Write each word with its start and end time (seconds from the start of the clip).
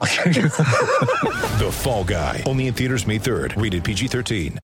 The 1.58 1.70
Fall 1.72 2.04
Guy. 2.04 2.44
Only 2.46 2.68
in 2.68 2.74
theaters 2.74 3.06
May 3.06 3.18
3rd. 3.18 3.60
Rated 3.60 3.82
PG-13. 3.82 4.58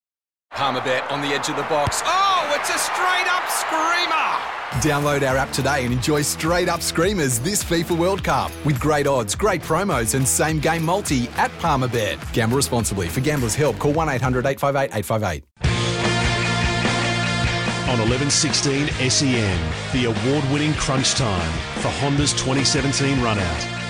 Palmerbet 0.52 1.10
on 1.10 1.20
the 1.20 1.28
edge 1.28 1.48
of 1.48 1.56
the 1.56 1.62
box. 1.62 2.02
Oh, 2.04 2.56
it's 2.56 2.68
a 2.70 2.78
straight 2.78 3.26
up 3.26 3.48
screamer! 3.48 4.38
Download 4.80 5.28
our 5.28 5.36
app 5.36 5.50
today 5.50 5.84
and 5.84 5.92
enjoy 5.92 6.22
straight 6.22 6.68
up 6.68 6.80
screamers 6.80 7.40
this 7.40 7.64
FIFA 7.64 7.98
World 7.98 8.22
Cup 8.22 8.52
with 8.64 8.78
great 8.78 9.08
odds, 9.08 9.34
great 9.34 9.62
promos, 9.62 10.14
and 10.14 10.26
same 10.26 10.60
game 10.60 10.84
multi 10.84 11.28
at 11.30 11.50
Palmerbet. 11.58 12.32
Gamble 12.32 12.56
responsibly. 12.56 13.08
For 13.08 13.20
gamblers' 13.20 13.56
help, 13.56 13.78
call 13.80 13.92
1 13.92 14.08
800 14.08 14.46
858 14.46 14.96
858. 14.96 15.44
on 17.94 18.00
1116 18.00 18.88
SEN, 19.10 19.58
E 19.94 19.98
the 19.98 20.04
award 20.06 20.44
winning 20.52 20.74
crunch 20.74 21.14
time 21.14 21.52
for 21.80 21.88
Honda's 22.00 22.32
2017 22.32 23.22
run 23.22 23.38
out. 23.38 23.83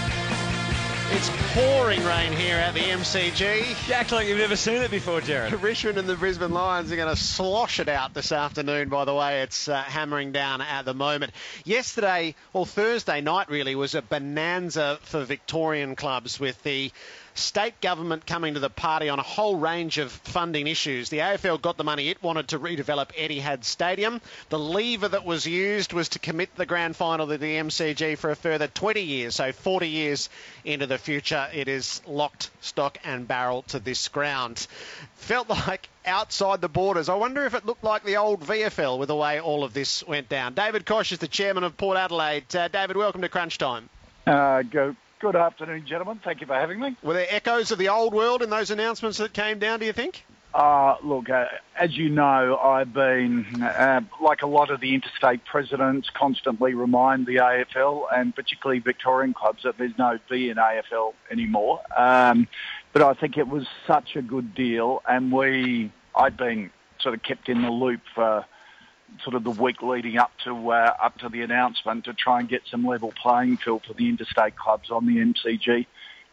It's 1.16 1.30
pouring 1.54 2.02
rain 2.04 2.32
here 2.32 2.56
at 2.56 2.74
the 2.74 2.80
MCG. 2.80 3.88
You 3.88 3.94
act 3.94 4.10
like 4.10 4.26
you've 4.26 4.36
never 4.36 4.56
seen 4.56 4.82
it 4.82 4.90
before, 4.90 5.20
Jared. 5.20 5.52
Richmond 5.62 5.96
and 5.96 6.08
the 6.08 6.16
Brisbane 6.16 6.50
Lions 6.50 6.90
are 6.90 6.96
going 6.96 7.14
to 7.14 7.14
slosh 7.14 7.78
it 7.78 7.88
out 7.88 8.14
this 8.14 8.32
afternoon, 8.32 8.88
by 8.88 9.04
the 9.04 9.14
way. 9.14 9.42
It's 9.42 9.68
uh, 9.68 9.80
hammering 9.80 10.32
down 10.32 10.60
at 10.60 10.84
the 10.84 10.92
moment. 10.92 11.32
Yesterday, 11.64 12.34
or 12.52 12.66
Thursday 12.66 13.20
night 13.20 13.48
really, 13.48 13.76
was 13.76 13.94
a 13.94 14.02
bonanza 14.02 14.98
for 15.02 15.22
Victorian 15.22 15.94
clubs 15.94 16.40
with 16.40 16.60
the 16.64 16.90
state 17.34 17.80
government 17.80 18.26
coming 18.26 18.54
to 18.54 18.60
the 18.60 18.70
party 18.70 19.08
on 19.08 19.18
a 19.18 19.22
whole 19.22 19.56
range 19.56 19.98
of 19.98 20.12
funding 20.12 20.66
issues. 20.66 21.08
The 21.08 21.18
AFL 21.18 21.60
got 21.60 21.76
the 21.76 21.84
money 21.84 22.08
it 22.08 22.22
wanted 22.22 22.48
to 22.48 22.58
redevelop 22.58 23.12
Etihad 23.12 23.64
Stadium. 23.64 24.20
The 24.48 24.58
lever 24.58 25.08
that 25.08 25.24
was 25.24 25.46
used 25.46 25.92
was 25.92 26.10
to 26.10 26.18
commit 26.18 26.54
the 26.56 26.66
grand 26.66 26.96
final 26.96 27.26
to 27.26 27.36
the 27.36 27.56
MCG 27.56 28.16
for 28.18 28.30
a 28.30 28.36
further 28.36 28.68
20 28.68 29.00
years, 29.00 29.34
so 29.34 29.52
40 29.52 29.88
years 29.88 30.28
into 30.64 30.86
the 30.86 30.98
future. 30.98 31.48
It 31.52 31.68
is 31.68 32.00
locked, 32.06 32.50
stock, 32.60 32.98
and 33.04 33.26
barrel 33.26 33.62
to 33.68 33.80
this 33.80 34.08
ground. 34.08 34.66
Felt 35.16 35.48
like 35.68 35.88
outside 36.06 36.60
the 36.60 36.68
borders. 36.68 37.08
I 37.08 37.14
wonder 37.14 37.44
if 37.46 37.54
it 37.54 37.66
looked 37.66 37.84
like 37.84 38.04
the 38.04 38.16
old 38.16 38.40
VFL 38.42 38.98
with 38.98 39.08
the 39.08 39.16
way 39.16 39.40
all 39.40 39.64
of 39.64 39.74
this 39.74 40.06
went 40.06 40.28
down. 40.28 40.54
David 40.54 40.86
Koch 40.86 41.10
is 41.10 41.18
the 41.18 41.28
chairman 41.28 41.64
of 41.64 41.76
Port 41.76 41.96
Adelaide. 41.96 42.54
Uh, 42.54 42.68
David, 42.68 42.96
welcome 42.96 43.22
to 43.22 43.28
Crunch 43.28 43.58
Time. 43.58 43.88
Uh, 44.26 44.62
go, 44.62 44.96
good 45.20 45.36
afternoon, 45.36 45.84
gentlemen. 45.86 46.20
Thank 46.22 46.40
you 46.40 46.46
for 46.46 46.54
having 46.54 46.80
me. 46.80 46.96
Were 47.02 47.14
there 47.14 47.26
echoes 47.28 47.70
of 47.70 47.78
the 47.78 47.88
old 47.88 48.14
world 48.14 48.42
in 48.42 48.50
those 48.50 48.70
announcements 48.70 49.18
that 49.18 49.32
came 49.32 49.58
down, 49.58 49.80
do 49.80 49.86
you 49.86 49.92
think? 49.92 50.24
Uh, 50.54 50.96
look, 51.02 51.28
uh, 51.28 51.46
as 51.76 51.96
you 51.96 52.08
know, 52.08 52.56
I've 52.56 52.92
been, 52.92 53.60
uh, 53.60 54.02
like 54.22 54.42
a 54.42 54.46
lot 54.46 54.70
of 54.70 54.80
the 54.80 54.94
interstate 54.94 55.44
presidents, 55.44 56.08
constantly 56.14 56.74
remind 56.74 57.26
the 57.26 57.36
AFL 57.36 58.06
and 58.14 58.34
particularly 58.34 58.78
Victorian 58.78 59.34
clubs 59.34 59.64
that 59.64 59.78
there's 59.78 59.98
no 59.98 60.18
V 60.30 60.50
in 60.50 60.56
AFL 60.56 61.14
anymore. 61.28 61.80
Um, 61.96 62.46
but 62.92 63.02
I 63.02 63.14
think 63.14 63.36
it 63.36 63.48
was 63.48 63.66
such 63.86 64.14
a 64.14 64.22
good 64.22 64.54
deal, 64.54 65.02
and 65.08 65.32
we, 65.32 65.90
I'd 66.14 66.36
been 66.36 66.70
sort 67.00 67.16
of 67.16 67.24
kept 67.24 67.48
in 67.48 67.62
the 67.62 67.70
loop 67.70 68.02
for 68.14 68.44
sort 69.22 69.34
of 69.36 69.44
the 69.44 69.50
week 69.50 69.82
leading 69.82 70.18
up 70.18 70.32
to 70.44 70.70
uh, 70.70 70.94
up 71.02 71.18
to 71.18 71.28
the 71.28 71.42
announcement 71.42 72.04
to 72.04 72.14
try 72.14 72.40
and 72.40 72.48
get 72.48 72.62
some 72.70 72.86
level 72.86 73.12
playing 73.20 73.56
field 73.58 73.82
for 73.86 73.94
the 73.94 74.08
interstate 74.08 74.56
clubs 74.56 74.90
on 74.90 75.06
the 75.06 75.16
MCG. 75.16 75.86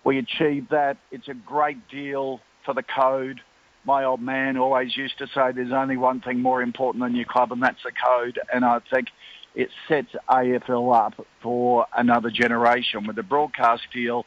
We 0.03 0.17
achieved 0.17 0.71
that. 0.71 0.97
It's 1.11 1.27
a 1.27 1.33
great 1.33 1.87
deal 1.89 2.41
for 2.65 2.73
the 2.73 2.83
code. 2.83 3.41
My 3.83 4.03
old 4.03 4.21
man 4.21 4.57
always 4.57 4.95
used 4.95 5.17
to 5.19 5.27
say 5.27 5.51
there's 5.51 5.71
only 5.71 5.97
one 5.97 6.21
thing 6.21 6.41
more 6.41 6.61
important 6.61 7.03
than 7.03 7.15
your 7.15 7.25
club, 7.25 7.51
and 7.51 7.61
that's 7.61 7.81
the 7.83 7.91
code. 7.91 8.39
And 8.53 8.63
I 8.63 8.79
think 8.91 9.09
it 9.55 9.69
sets 9.87 10.13
AFL 10.29 10.95
up 10.95 11.25
for 11.41 11.85
another 11.95 12.29
generation 12.29 13.05
with 13.07 13.15
the 13.15 13.23
broadcast 13.23 13.83
deal. 13.91 14.25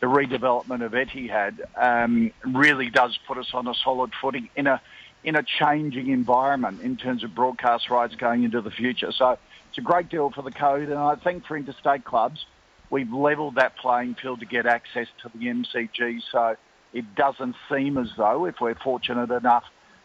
The 0.00 0.06
redevelopment 0.06 0.84
of 0.84 0.92
Etihad 0.92 1.60
um, 1.76 2.32
really 2.44 2.90
does 2.90 3.18
put 3.26 3.38
us 3.38 3.48
on 3.54 3.66
a 3.66 3.74
solid 3.74 4.12
footing 4.20 4.50
in 4.54 4.66
a 4.66 4.80
in 5.24 5.36
a 5.36 5.42
changing 5.42 6.10
environment 6.10 6.80
in 6.82 6.96
terms 6.96 7.24
of 7.24 7.34
broadcast 7.34 7.90
rights 7.90 8.14
going 8.14 8.44
into 8.44 8.60
the 8.60 8.70
future. 8.70 9.12
So 9.12 9.38
it's 9.68 9.78
a 9.78 9.80
great 9.80 10.08
deal 10.08 10.30
for 10.30 10.42
the 10.42 10.50
code, 10.50 10.88
and 10.88 10.98
I 10.98 11.16
think 11.16 11.46
for 11.46 11.56
interstate 11.56 12.04
clubs, 12.04 12.44
we've 12.90 13.12
levelled 13.12 13.56
that 13.56 13.76
playing 13.76 14.14
field 14.14 14.40
to 14.40 14.46
get 14.46 14.66
access 14.66 15.08
to 15.22 15.30
the 15.34 15.46
MCG. 15.46 16.22
So 16.30 16.56
it 16.92 17.14
doesn't 17.14 17.56
seem 17.70 17.98
as 17.98 18.08
though, 18.16 18.46
if 18.46 18.56
we're 18.60 18.76
fortunate 18.76 19.30
enough 19.30 19.64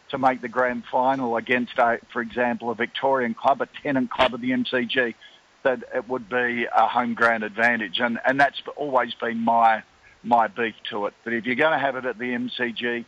to 0.09 0.17
make 0.17 0.41
the 0.41 0.49
grand 0.49 0.83
final 0.91 1.37
against, 1.37 1.77
a, 1.77 1.99
for 2.11 2.21
example, 2.21 2.69
a 2.69 2.75
Victorian 2.75 3.33
club, 3.33 3.61
a 3.61 3.67
tenant 3.81 4.11
club 4.11 4.33
of 4.33 4.41
the 4.41 4.51
MCG, 4.51 5.15
that 5.63 5.83
it 5.93 6.09
would 6.09 6.27
be 6.27 6.65
a 6.75 6.87
home 6.87 7.13
ground 7.13 7.43
advantage, 7.43 7.99
and 7.99 8.19
and 8.25 8.39
that's 8.39 8.61
always 8.75 9.13
been 9.13 9.37
my 9.39 9.83
my 10.23 10.47
beef 10.47 10.75
to 10.89 11.05
it. 11.05 11.13
But 11.23 11.33
if 11.33 11.45
you're 11.45 11.55
going 11.55 11.73
to 11.73 11.79
have 11.79 11.95
it 11.95 12.05
at 12.05 12.17
the 12.17 12.25
MCG, 12.25 13.05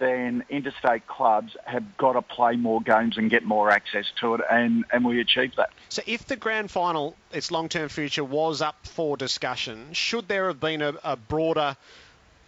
then 0.00 0.42
interstate 0.48 1.06
clubs 1.06 1.56
have 1.64 1.96
got 1.96 2.14
to 2.14 2.22
play 2.22 2.56
more 2.56 2.80
games 2.80 3.16
and 3.16 3.30
get 3.30 3.44
more 3.44 3.70
access 3.70 4.06
to 4.20 4.34
it, 4.34 4.40
and, 4.50 4.84
and 4.92 5.04
we 5.04 5.20
achieve 5.20 5.54
that. 5.56 5.70
So, 5.90 6.02
if 6.06 6.26
the 6.26 6.36
grand 6.36 6.70
final, 6.70 7.14
its 7.32 7.52
long 7.52 7.68
term 7.68 7.88
future, 7.88 8.24
was 8.24 8.60
up 8.62 8.76
for 8.82 9.16
discussion, 9.16 9.92
should 9.92 10.26
there 10.26 10.48
have 10.48 10.58
been 10.58 10.82
a, 10.82 10.94
a 11.04 11.16
broader 11.16 11.76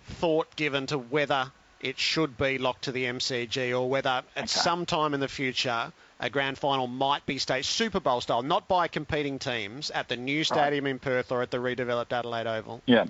thought 0.06 0.56
given 0.56 0.86
to 0.86 0.98
whether 0.98 1.52
it 1.80 1.98
should 1.98 2.36
be 2.36 2.58
locked 2.58 2.84
to 2.84 2.92
the 2.92 3.04
MCG 3.04 3.78
or 3.78 3.88
whether 3.88 4.22
at 4.34 4.48
some 4.48 4.86
time 4.86 5.14
in 5.14 5.20
the 5.20 5.28
future 5.28 5.92
a 6.20 6.30
grand 6.30 6.56
final 6.56 6.86
might 6.86 7.26
be 7.26 7.38
staged 7.38 7.66
Super 7.66 7.98
Bowl 7.98 8.20
style, 8.20 8.42
not 8.42 8.68
by 8.68 8.86
competing 8.86 9.40
teams 9.40 9.90
at 9.90 10.08
the 10.08 10.16
new 10.16 10.44
stadium 10.44 10.86
in 10.86 11.00
Perth 11.00 11.32
or 11.32 11.42
at 11.42 11.50
the 11.50 11.58
redeveloped 11.58 12.12
Adelaide 12.12 12.46
Oval? 12.46 12.80
Yeah. 12.86 13.06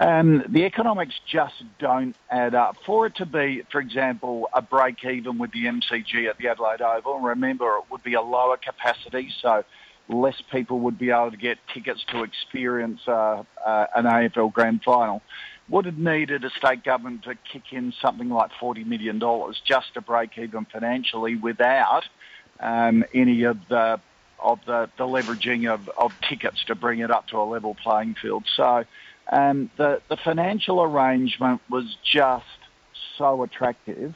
Um, 0.00 0.44
the 0.48 0.64
economics 0.64 1.14
just 1.26 1.62
don't 1.80 2.14
add 2.30 2.54
up. 2.54 2.76
For 2.86 3.06
it 3.06 3.16
to 3.16 3.26
be, 3.26 3.62
for 3.70 3.80
example, 3.80 4.48
a 4.52 4.62
break 4.62 5.04
even 5.04 5.38
with 5.38 5.50
the 5.50 5.64
MCG 5.64 6.28
at 6.28 6.38
the 6.38 6.48
Adelaide 6.48 6.82
Oval, 6.82 7.18
remember 7.18 7.78
it 7.78 7.84
would 7.90 8.04
be 8.04 8.14
a 8.14 8.22
lower 8.22 8.56
capacity, 8.56 9.30
so 9.42 9.64
less 10.08 10.40
people 10.52 10.80
would 10.80 10.98
be 10.98 11.10
able 11.10 11.32
to 11.32 11.36
get 11.36 11.58
tickets 11.74 12.04
to 12.12 12.22
experience 12.22 13.00
uh, 13.08 13.42
uh, 13.64 13.86
an 13.96 14.04
AFL 14.04 14.52
grand 14.52 14.82
final. 14.84 15.20
Would 15.68 15.84
have 15.84 15.98
needed 15.98 16.44
a 16.44 16.50
state 16.50 16.84
government 16.84 17.24
to 17.24 17.34
kick 17.52 17.72
in 17.72 17.92
something 18.00 18.30
like 18.30 18.52
$40 18.52 18.86
million 18.86 19.20
just 19.64 19.94
to 19.94 20.00
break 20.00 20.38
even 20.38 20.64
financially 20.64 21.34
without 21.34 22.04
um, 22.60 23.04
any 23.12 23.42
of 23.42 23.58
the 23.68 24.00
of 24.40 24.60
the, 24.66 24.88
the 24.96 25.04
leveraging 25.04 25.68
of, 25.68 25.90
of 25.98 26.12
tickets 26.28 26.62
to 26.68 26.76
bring 26.76 27.00
it 27.00 27.10
up 27.10 27.26
to 27.26 27.36
a 27.36 27.42
level 27.42 27.74
playing 27.74 28.14
field. 28.22 28.44
So 28.56 28.84
um, 29.30 29.70
the, 29.76 30.00
the 30.08 30.16
financial 30.16 30.82
arrangement 30.82 31.60
was 31.68 31.96
just 32.02 32.44
so 33.16 33.42
attractive 33.42 34.14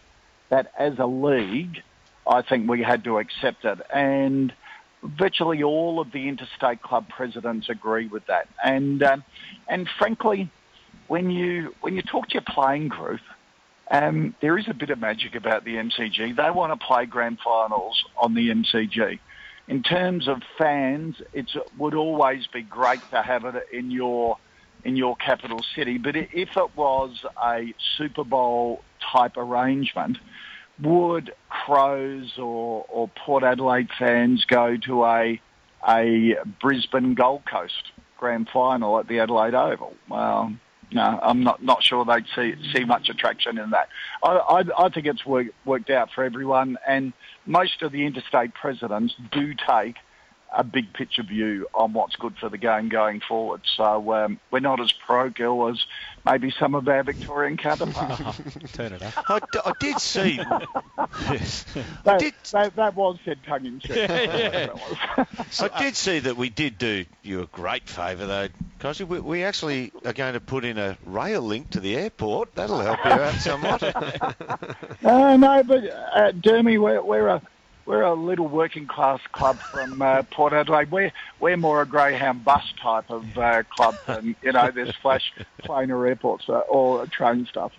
that 0.48 0.72
as 0.78 0.98
a 0.98 1.06
league, 1.06 1.82
I 2.26 2.42
think 2.42 2.68
we 2.68 2.82
had 2.82 3.04
to 3.04 3.18
accept 3.18 3.64
it. 3.64 3.78
And 3.92 4.52
virtually 5.02 5.62
all 5.62 6.00
of 6.00 6.12
the 6.12 6.28
interstate 6.28 6.82
club 6.82 7.08
presidents 7.08 7.68
agree 7.68 8.06
with 8.06 8.26
that. 8.26 8.48
And, 8.62 9.02
um, 9.02 9.24
and 9.68 9.88
frankly, 9.98 10.50
when 11.08 11.30
you, 11.30 11.74
when 11.80 11.96
you 11.96 12.02
talk 12.02 12.28
to 12.28 12.34
your 12.34 12.44
playing 12.46 12.88
group, 12.88 13.20
um, 13.90 14.34
there 14.40 14.56
is 14.56 14.66
a 14.68 14.74
bit 14.74 14.90
of 14.90 14.98
magic 14.98 15.34
about 15.34 15.64
the 15.64 15.74
MCG. 15.74 16.36
They 16.36 16.50
want 16.50 16.78
to 16.78 16.86
play 16.86 17.04
grand 17.04 17.38
finals 17.44 18.02
on 18.16 18.34
the 18.34 18.48
MCG. 18.48 19.18
In 19.68 19.82
terms 19.82 20.28
of 20.28 20.42
fans, 20.56 21.16
it 21.32 21.50
would 21.78 21.94
always 21.94 22.46
be 22.46 22.62
great 22.62 23.00
to 23.10 23.22
have 23.22 23.44
it 23.44 23.54
in 23.72 23.90
your 23.90 24.38
in 24.84 24.96
your 24.96 25.16
capital 25.16 25.64
city. 25.74 25.98
But 25.98 26.16
if 26.16 26.56
it 26.56 26.76
was 26.76 27.24
a 27.42 27.74
Super 27.96 28.24
Bowl 28.24 28.82
type 29.12 29.36
arrangement, 29.36 30.18
would 30.80 31.32
Crows 31.48 32.32
or, 32.38 32.84
or 32.88 33.08
Port 33.08 33.44
Adelaide 33.44 33.88
fans 33.98 34.44
go 34.44 34.76
to 34.86 35.04
a 35.04 35.40
a 35.86 36.36
Brisbane 36.60 37.14
Gold 37.14 37.42
Coast 37.44 37.92
grand 38.16 38.48
final 38.52 38.98
at 38.98 39.08
the 39.08 39.18
Adelaide 39.18 39.54
Oval? 39.54 39.94
Well, 40.08 40.52
no, 40.92 41.18
I'm 41.22 41.42
not 41.42 41.62
not 41.62 41.82
sure 41.82 42.04
they'd 42.04 42.26
see 42.34 42.54
see 42.72 42.84
much 42.84 43.08
attraction 43.08 43.58
in 43.58 43.70
that. 43.70 43.88
I 44.22 44.28
I, 44.28 44.84
I 44.86 44.88
think 44.88 45.06
it's 45.06 45.24
work, 45.24 45.48
worked 45.64 45.90
out 45.90 46.10
for 46.14 46.24
everyone, 46.24 46.78
and 46.86 47.12
most 47.46 47.82
of 47.82 47.92
the 47.92 48.04
interstate 48.04 48.54
presidents 48.54 49.14
do 49.30 49.54
take 49.54 49.96
a 50.54 50.62
big 50.64 50.92
picture 50.92 51.22
view 51.22 51.66
on 51.74 51.92
what's 51.92 52.16
good 52.16 52.36
for 52.38 52.48
the 52.48 52.58
game 52.58 52.88
going 52.88 53.20
forward. 53.20 53.62
So 53.76 54.12
um, 54.12 54.38
we're 54.50 54.60
not 54.60 54.80
as 54.80 54.92
pro-girl 54.92 55.68
as 55.68 55.84
maybe 56.24 56.50
some 56.58 56.74
of 56.74 56.86
our 56.88 57.02
Victorian 57.02 57.56
counterparts. 57.56 58.22
Turn 58.72 58.92
it 58.92 59.02
up. 59.02 59.30
I, 59.30 59.38
d- 59.40 59.58
I 59.64 59.72
did 59.80 59.98
see. 59.98 60.34
yes. 61.30 61.64
that, 62.04 62.18
did- 62.20 62.34
that, 62.52 62.76
that 62.76 62.94
was 62.94 63.18
said 63.24 63.38
tongue 63.46 63.66
in 63.66 63.80
cheek. 63.80 63.96
Yeah, 63.96 64.74
I 65.60 65.82
did 65.82 65.96
see 65.96 66.18
that 66.20 66.36
we 66.36 66.48
did 66.50 66.78
do 66.78 67.04
you 67.22 67.42
a 67.42 67.46
great 67.46 67.88
favour 67.88 68.26
though, 68.26 68.48
Kochie. 68.80 69.06
We, 69.06 69.20
we 69.20 69.44
actually 69.44 69.92
are 70.04 70.12
going 70.12 70.34
to 70.34 70.40
put 70.40 70.64
in 70.64 70.76
a 70.78 70.96
rail 71.06 71.40
link 71.42 71.70
to 71.70 71.80
the 71.80 71.96
airport. 71.96 72.54
That'll 72.54 72.80
help 72.80 73.04
you 73.04 73.10
out 73.10 73.34
somewhat. 73.34 73.82
Uh, 73.82 75.36
no, 75.36 75.62
but 75.62 75.84
uh, 75.84 76.32
Dermy, 76.32 76.80
we're, 76.80 77.02
we're 77.02 77.28
a 77.28 77.42
we're 77.86 78.02
a 78.02 78.14
little 78.14 78.46
working 78.46 78.86
class 78.86 79.20
club 79.32 79.58
from 79.58 80.00
uh, 80.00 80.22
Port 80.24 80.52
Adelaide. 80.52 80.90
We're 80.90 81.12
we're 81.40 81.56
more 81.56 81.82
a 81.82 81.86
Greyhound 81.86 82.44
bus 82.44 82.64
type 82.80 83.10
of 83.10 83.36
uh, 83.36 83.62
club 83.64 83.96
than 84.06 84.36
you 84.42 84.52
know 84.52 84.70
this 84.70 84.94
flash 84.96 85.32
plane 85.58 85.90
or 85.90 86.06
airports 86.06 86.44
or 86.48 87.06
train 87.06 87.46
stuff. 87.46 87.72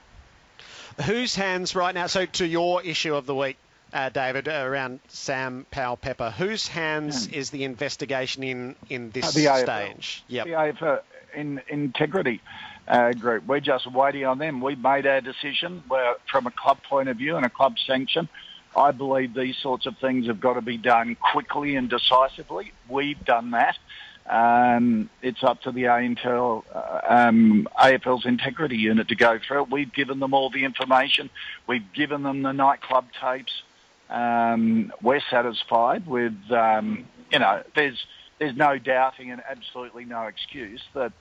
Whose 1.06 1.36
hands 1.36 1.76
right 1.76 1.94
now? 1.96 2.08
So 2.08 2.26
to 2.26 2.46
your 2.46 2.84
issue 2.84 3.16
of 3.16 3.26
the 3.26 3.36
week, 3.36 3.58
uh, 3.92 4.10
David, 4.10 4.48
around 4.48 5.00
Sam 5.08 5.66
Powell 5.72 5.98
Pepper, 5.98 6.30
whose 6.32 6.68
hands 6.68 7.28
is 7.28 7.50
the 7.50 7.64
investigation 7.64 8.44
in 8.44 8.76
in 8.90 9.12
this 9.12 9.36
Uh, 9.36 9.58
stage? 9.64 10.24
Yep. 10.28 10.46
The 10.46 10.52
AFL 10.52 11.02
in 11.34 11.62
integrity 11.68 12.42
uh, 12.88 13.14
group. 13.14 13.46
We're 13.48 13.60
just 13.60 13.92
waiting 13.92 14.26
on 14.26 14.38
them. 14.38 14.62
We've 14.62 14.78
made 14.78 15.08
our 15.08 15.22
decision. 15.22 15.84
We're, 15.90 16.16
from 16.30 16.46
a 16.48 16.52
club 16.52 16.78
point 16.84 17.10
of 17.10 17.18
view 17.18 17.38
and 17.38 17.46
a 17.46 17.50
club 17.50 17.78
sanction. 17.86 18.30
I 18.76 18.92
believe 18.92 19.34
these 19.34 19.58
sorts 19.58 19.86
of 19.86 19.98
things 19.98 20.28
have 20.28 20.40
got 20.40 20.54
to 20.54 20.62
be 20.62 20.78
done 20.78 21.16
quickly 21.16 21.76
and 21.76 21.90
decisively. 21.90 22.72
We've 22.90 23.24
done 23.24 23.52
that. 23.52 23.78
Um, 24.26 25.10
it's 25.22 25.44
up 25.44 25.62
to 25.64 25.72
the 25.72 25.84
AFL, 25.84 26.64
uh, 26.74 27.02
um, 27.08 27.68
AFL's 27.78 28.26
integrity 28.26 28.78
unit 28.78 29.10
to 29.10 29.16
go 29.16 29.38
through 29.38 29.64
it. 29.64 29.70
We've 29.70 29.94
given 29.94 30.20
them 30.20 30.34
all 30.34 30.50
the 30.50 30.64
information. 30.64 31.30
We've 31.68 31.92
given 31.94 32.24
them 32.24 32.42
the 32.42 32.54
nightclub 32.54 33.06
tapes. 33.20 33.64
Um, 34.10 34.94
we're 35.02 35.22
satisfied 35.30 36.08
with, 36.08 36.38
um, 36.52 37.06
you 37.32 37.40
know, 37.40 37.64
there's 37.76 38.06
there's 38.40 38.56
no 38.56 38.78
doubting 38.78 39.32
and 39.32 39.42
absolutely 39.48 40.06
no 40.06 40.24
excuse 40.24 40.82
that 40.94 41.14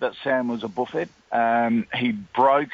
that 0.00 0.14
Sam 0.22 0.48
was 0.48 0.62
a 0.62 0.68
buffet. 0.68 1.08
Um, 1.32 1.86
he 1.94 2.12
broke 2.12 2.70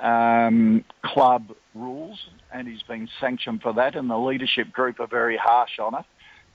um, 0.00 0.84
club 1.02 1.54
rules 1.74 2.18
and 2.52 2.68
he's 2.68 2.82
been 2.82 3.08
sanctioned 3.20 3.62
for 3.62 3.72
that, 3.74 3.96
and 3.96 4.10
the 4.10 4.18
leadership 4.18 4.72
group 4.72 5.00
are 5.00 5.06
very 5.06 5.36
harsh 5.36 5.78
on 5.78 5.94
it. 5.94 6.04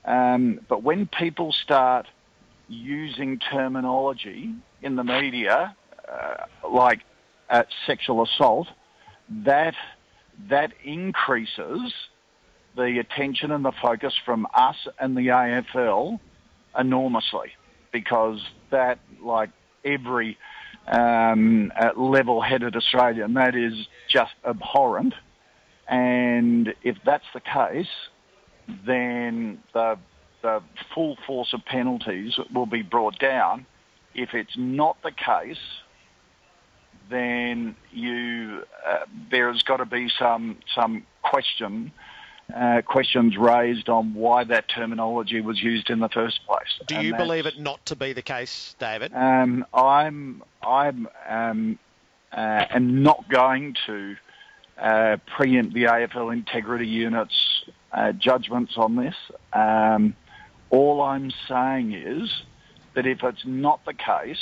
Um, 0.09 0.61
but 0.69 0.83
when 0.83 1.07
people 1.07 1.51
start 1.51 2.07
using 2.67 3.39
terminology 3.39 4.53
in 4.81 4.95
the 4.95 5.03
media 5.03 5.75
uh, 6.07 6.69
like 6.69 7.01
uh, 7.49 7.63
sexual 7.85 8.23
assault, 8.23 8.67
that 9.29 9.75
that 10.49 10.71
increases 10.83 11.93
the 12.75 12.99
attention 12.99 13.51
and 13.51 13.65
the 13.65 13.71
focus 13.81 14.13
from 14.23 14.47
us 14.53 14.75
and 14.99 15.17
the 15.17 15.27
AFL 15.27 16.19
enormously 16.77 17.49
because 17.91 18.39
that, 18.69 18.99
like 19.21 19.49
every 19.83 20.37
um, 20.87 21.71
uh, 21.75 21.89
level-headed 21.95 22.75
Australian, 22.75 23.33
that 23.33 23.55
is 23.55 23.73
just 24.09 24.33
abhorrent. 24.45 25.13
And 25.87 26.73
if 26.83 26.97
that's 27.05 27.25
the 27.33 27.39
case, 27.39 27.87
then 28.85 29.59
the 29.73 29.97
the 30.41 30.61
full 30.93 31.17
force 31.25 31.53
of 31.53 31.65
penalties 31.65 32.37
will 32.53 32.65
be 32.67 32.81
brought 32.81 33.17
down. 33.19 33.65
If 34.13 34.33
it's 34.33 34.55
not 34.55 34.97
the 35.03 35.11
case, 35.11 35.57
then 37.09 37.75
you 37.91 38.63
uh, 38.85 39.05
there 39.31 39.51
has 39.51 39.61
got 39.63 39.77
to 39.77 39.85
be 39.85 40.09
some 40.19 40.57
some 40.75 41.05
question 41.21 41.91
uh, 42.55 42.81
questions 42.85 43.35
raised 43.37 43.89
on 43.89 44.13
why 44.13 44.43
that 44.45 44.69
terminology 44.69 45.41
was 45.41 45.61
used 45.61 45.89
in 45.89 45.99
the 45.99 46.09
first 46.09 46.39
place. 46.47 46.79
Do 46.87 46.95
And 46.95 47.05
you 47.05 47.15
believe 47.15 47.45
it 47.45 47.59
not 47.59 47.85
to 47.87 47.95
be 47.95 48.13
the 48.13 48.21
case, 48.21 48.75
David? 48.79 49.13
um, 49.13 49.65
I'm 49.73 50.43
I'm 50.61 51.07
um, 51.27 51.79
uh, 52.31 52.65
am 52.69 53.03
not 53.03 53.27
going 53.29 53.75
to 53.85 54.15
uh, 54.77 55.17
preempt 55.35 55.73
the 55.73 55.83
AFL 55.83 56.31
integrity 56.33 56.87
unit's 56.87 57.63
uh, 57.91 58.11
judgments 58.11 58.73
on 58.77 58.95
this. 58.95 59.15
Um, 59.53 60.15
all 60.69 61.01
I'm 61.01 61.31
saying 61.47 61.93
is 61.93 62.29
that 62.93 63.05
if 63.07 63.23
it's 63.23 63.45
not 63.45 63.83
the 63.85 63.93
case, 63.93 64.37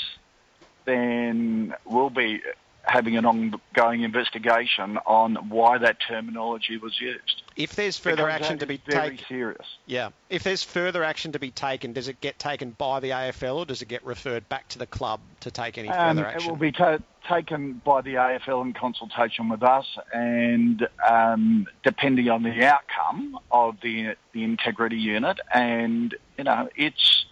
then 0.86 1.74
we'll 1.86 2.10
be 2.10 2.42
having 2.88 3.18
an 3.18 3.26
ongoing 3.26 4.04
investigation 4.04 4.98
on 5.08 5.36
why 5.50 5.76
that 5.80 5.98
terminology 6.08 6.78
was 6.78 7.00
used. 7.02 7.42
If 7.56 7.76
there's 7.76 7.98
further 7.98 8.26
Because 8.28 8.42
action 8.42 8.60
to 8.60 8.68
be 8.68 8.78
taken, 8.78 9.20
serious. 9.28 9.66
yeah. 9.88 10.10
If 10.30 10.44
there's 10.44 10.62
further 10.62 11.04
action 11.04 11.32
to 11.32 11.40
be 11.40 11.50
taken, 11.50 11.94
does 11.94 12.08
it 12.10 12.22
get 12.22 12.38
taken 12.38 12.72
by 12.78 13.00
the 13.00 13.10
AFL 13.10 13.56
or 13.58 13.66
does 13.66 13.82
it 13.82 13.88
get 13.88 14.06
referred 14.06 14.48
back 14.50 14.68
to 14.70 14.78
the 14.80 14.86
club 14.86 15.20
to 15.40 15.50
take 15.50 15.80
any 15.80 15.90
Um, 15.90 16.18
further 16.18 16.28
it 16.30 16.36
action? 16.36 16.50
will 16.52 16.58
be 16.60 16.72
ta- 16.72 17.00
taken 17.30 17.82
by 17.86 18.02
the 18.02 18.16
AFL 18.16 18.64
in 18.66 18.74
consultation 18.74 19.50
with 19.50 19.64
us, 19.64 19.86
and 20.14 20.88
um, 21.08 21.68
depending 21.84 22.30
on 22.30 22.44
the 22.44 22.66
outcome 22.66 23.40
of 23.52 23.76
the 23.82 24.16
the 24.34 24.44
integrity 24.44 24.98
unit, 24.98 25.40
and 25.54 26.16
you 26.38 26.44
know, 26.44 26.70
it's 26.76 27.26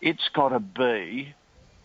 it's 0.00 0.28
got 0.32 0.50
to 0.50 0.60
be 0.60 1.34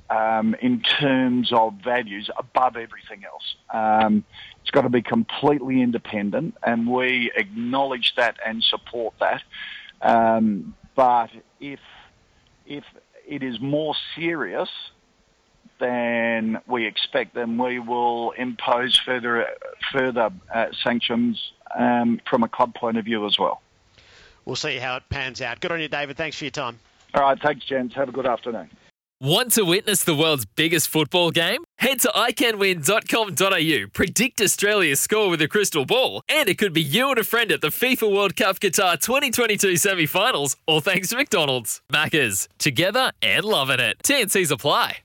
um, 0.10 0.56
in 0.62 0.82
terms 0.82 1.52
of 1.54 1.74
values 1.84 2.30
above 2.38 2.76
everything 2.76 3.24
else. 3.26 3.56
Um, 3.74 4.24
it's 4.62 4.72
got 4.72 4.82
to 4.82 4.90
be 4.90 5.02
completely 5.02 5.82
independent, 5.82 6.56
and 6.64 6.88
we 6.88 7.32
acknowledge 7.36 8.14
that 8.18 8.38
and 8.46 8.64
support 8.64 9.14
that. 9.20 9.42
Um, 10.02 10.76
but 10.96 11.30
if 11.60 11.80
if 12.66 12.84
it 13.28 13.44
is 13.44 13.60
more 13.60 13.96
serious 14.16 14.70
than 15.80 16.60
we 16.68 16.86
expect, 16.86 17.36
then 17.36 17.58
we 17.58 17.80
will 17.80 18.32
impose 18.32 18.98
further 18.98 19.48
further 19.92 20.30
uh, 20.54 20.68
sanctions 20.84 21.52
um, 21.78 22.20
from 22.30 22.44
a 22.44 22.48
club 22.48 22.74
point 22.76 22.98
of 22.98 23.06
view 23.06 23.26
as 23.26 23.38
well. 23.40 23.62
We'll 24.46 24.56
see 24.56 24.78
how 24.78 24.98
it 24.98 25.04
pans 25.10 25.42
out. 25.42 25.60
Good 25.60 25.72
on 25.72 25.80
you, 25.80 25.88
David. 25.88 26.18
Thanks 26.18 26.38
for 26.38 26.46
your 26.46 26.52
time. 26.52 26.80
All 27.14 27.22
right, 27.22 27.40
thanks, 27.40 27.66
gents. 27.66 27.96
Have 27.96 28.10
a 28.10 28.12
good 28.12 28.26
afternoon. 28.26 28.70
Want 29.22 29.52
to 29.54 29.64
witness 29.66 30.06
the 30.06 30.16
world's 30.16 30.46
biggest 30.46 30.88
football 30.88 31.30
game? 31.30 31.66
Head 31.78 32.00
to 32.02 32.08
iCanWin.com.au, 32.16 33.88
predict 33.92 34.40
Australia's 34.40 35.02
score 35.02 35.30
with 35.30 35.42
a 35.42 35.48
crystal 35.50 35.86
ball, 35.86 36.22
and 36.30 36.48
it 36.48 36.58
could 36.58 36.72
be 36.72 36.82
you 36.82 37.10
and 37.10 37.20
a 37.20 37.26
friend 37.26 37.52
at 37.52 37.60
the 37.60 37.68
FIFA 37.68 38.16
World 38.16 38.38
Cup 38.38 38.60
Qatar 38.60 38.98
2022 38.98 39.76
semi 39.76 40.06
finals, 40.06 40.56
all 40.66 40.80
thanks 40.80 41.10
to 41.10 41.18
McDonald's. 41.18 41.82
Maccas, 41.92 42.48
together 42.60 43.12
and 43.22 43.44
loving 43.44 43.82
it. 43.82 43.98
TNC's 44.04 44.52
apply. 44.52 45.00